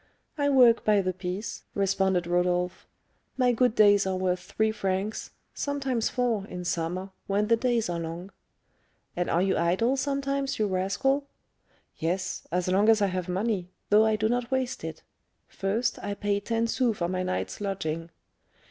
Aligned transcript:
"I 0.35 0.49
work 0.49 0.83
by 0.83 0.99
the 1.03 1.13
piece," 1.13 1.61
responded 1.75 2.25
Rodolph; 2.25 2.87
"my 3.37 3.51
good 3.51 3.75
days 3.75 4.07
are 4.07 4.15
worth 4.17 4.39
three 4.39 4.71
francs, 4.71 5.29
sometimes 5.53 6.09
four, 6.09 6.47
in 6.47 6.65
summer, 6.65 7.11
when 7.27 7.49
the 7.49 7.55
days 7.55 7.87
are 7.87 7.99
long." 7.99 8.31
"And 9.15 9.29
you 9.47 9.55
are 9.57 9.61
idle 9.63 9.95
sometimes, 9.95 10.57
you 10.57 10.65
rascal?" 10.65 11.27
"Yes, 11.97 12.47
as 12.51 12.67
long 12.67 12.89
as 12.89 13.03
I 13.03 13.07
have 13.13 13.29
money, 13.29 13.69
though 13.91 14.03
I 14.07 14.15
do 14.15 14.27
not 14.27 14.49
waste 14.49 14.83
it. 14.83 15.03
First, 15.47 15.99
I 16.03 16.15
pay 16.15 16.39
ten 16.39 16.65
sous 16.65 16.97
for 16.97 17.07
my 17.07 17.21
night's 17.21 17.61
lodging." 17.61 18.09